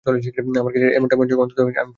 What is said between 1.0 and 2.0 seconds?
মনে হয়, অন্তত আমি ফিরে তো এসেছি।